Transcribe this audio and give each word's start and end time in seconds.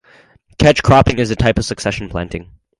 Catch 0.57 0.81
cropping 0.81 1.19
is 1.19 1.29
a 1.29 1.35
type 1.35 1.59
of 1.59 1.65
succession 1.65 2.09
planting. 2.09 2.49